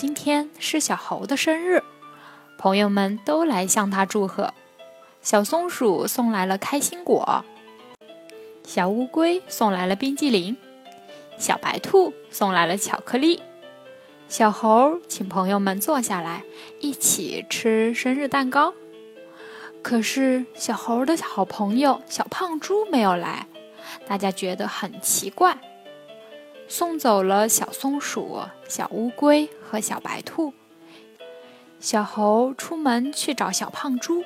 [0.00, 1.84] 今天是小猴的生日，
[2.56, 4.54] 朋友们都来向他祝贺。
[5.20, 7.44] 小松鼠送来了开心果，
[8.64, 10.56] 小乌龟送来了冰激凌，
[11.36, 13.42] 小白兔送来了巧克力。
[14.26, 16.44] 小猴请朋友们坐下来
[16.80, 18.72] 一起吃生日蛋糕。
[19.82, 23.46] 可是小猴的好朋友小胖猪没有来，
[24.08, 25.58] 大家觉得很奇怪。
[26.70, 30.54] 送走了小松鼠、小乌龟和小白兔，
[31.80, 34.22] 小猴出门去找小胖猪。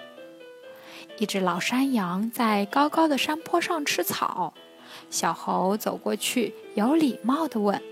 [1.16, 4.52] 一只老山羊在高高的山坡上吃草，
[5.08, 7.82] 小猴走过去，有礼貌地问：“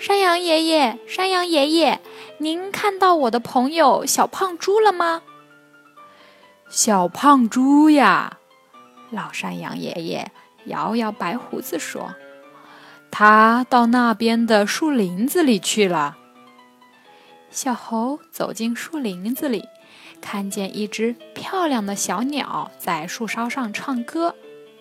[0.00, 2.00] 山羊爷爷，山羊爷爷，
[2.38, 5.22] 您看到我的朋友小胖猪了吗
[6.68, 8.38] ？”“小胖猪呀！”
[9.12, 10.32] 老山羊爷爷
[10.64, 12.12] 摇摇白胡子说。
[13.10, 16.16] 他到那边的树林子里去了。
[17.50, 19.64] 小猴走进树林子里，
[20.20, 24.36] 看见一只漂亮的小鸟在树梢上唱歌。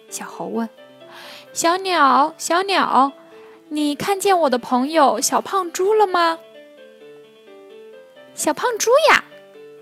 [0.09, 0.69] 小猴问
[1.51, 3.11] ：“小鸟，小鸟，
[3.69, 6.37] 你看见我的朋友小胖猪了吗
[8.35, 9.23] ？”“小胖猪呀！”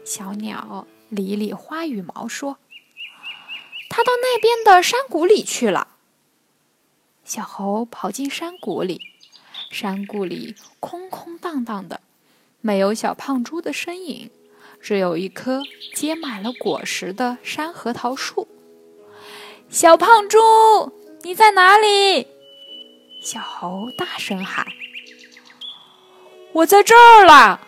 [0.05, 2.57] 小鸟理理花羽毛说
[3.89, 5.89] ：“他到那边的山谷里去了。”
[7.27, 9.01] 小猴跑进山谷里，
[9.69, 11.99] 山谷里空空荡荡的，
[12.61, 14.31] 没有小胖猪的身影，
[14.81, 15.61] 只有一棵
[15.93, 18.47] 结满了果实的山核桃树。
[19.69, 20.39] 小胖猪，
[21.23, 22.27] 你在哪里？
[23.21, 24.65] 小猴大声喊
[26.53, 27.59] ：“我在这儿啦！”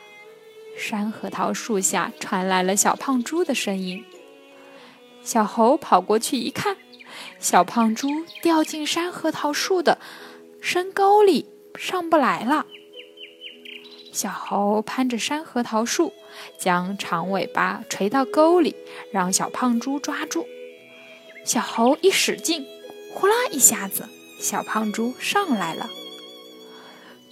[0.80, 4.06] 山核桃树下传来了小胖猪的声音。
[5.22, 6.78] 小猴跑过去一看。
[7.40, 8.10] 小胖猪
[8.42, 9.98] 掉进山核桃树的
[10.62, 11.48] 深沟里，
[11.78, 12.66] 上不来了。
[14.12, 16.14] 小猴攀着山核桃树，
[16.58, 18.76] 将长尾巴垂到沟里，
[19.12, 20.46] 让小胖猪抓住。
[21.46, 22.66] 小猴一使劲，
[23.14, 24.10] 呼啦一下子，
[24.40, 25.90] 小胖猪上来了。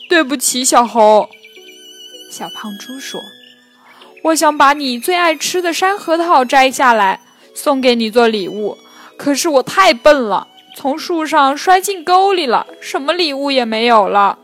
[0.10, 1.28] 对不起，小猴。
[2.32, 3.20] 小胖猪说
[4.26, 7.22] ：“我想把你最爱吃的山核桃摘下来，
[7.54, 8.78] 送给你做礼物。”
[9.18, 14.40] 可是我太笨了，从树上摔进沟里了，什么礼物也没有了。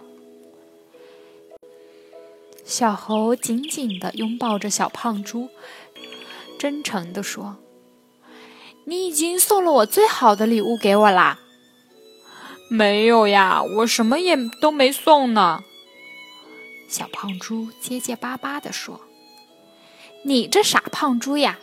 [2.65, 5.49] 小猴紧紧地拥抱着小胖猪，
[6.57, 7.57] 真诚地说
[8.85, 11.39] ：“你已经送了我最好的礼物给我啦。
[12.69, 15.63] ”“没有呀，我什么也都没送呢。”
[16.89, 19.01] 小胖猪结结巴巴地说
[20.25, 21.59] ：“你这傻胖猪呀！”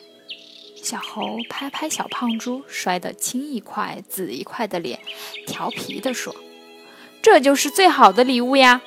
[0.90, 4.98] 小猴拍拍小胖猪摔得青一块紫一块的脸，
[5.46, 6.34] 调皮地说
[7.22, 8.80] ：“这就是最好的礼物呀！”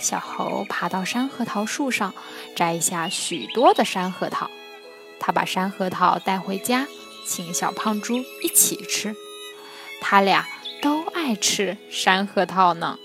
[0.00, 2.12] 小猴爬到山核桃树上，
[2.56, 4.50] 摘下许多的山核桃。
[5.20, 6.88] 他把山核桃带回家，
[7.24, 9.14] 请小胖猪一起吃。
[10.00, 10.48] 他俩
[10.82, 12.98] 都爱吃山核桃呢。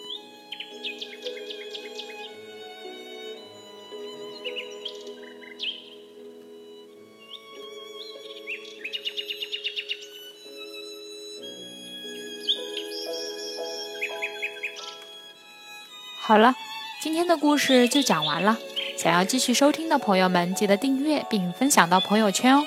[16.24, 16.56] 好了，
[17.02, 18.58] 今天的故事就讲完了。
[18.96, 22.64] 想要继续收听的朋友们，记得订阅并分享到朋友圈哦。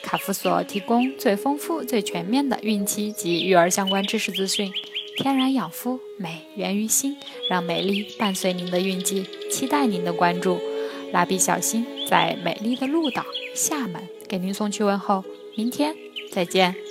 [0.00, 4.72] 卡夫所提供最丰富、最全面的孕期及育儿相关知识资讯，
[5.16, 7.16] 天然养肤，美源于心，
[7.50, 10.60] 让美丽伴随您的孕期，期待您的关注。
[11.12, 13.24] 蜡笔小新在美丽的鹭岛
[13.54, 15.24] 厦门给您送去问候，
[15.56, 15.96] 明天
[16.30, 16.83] 再见。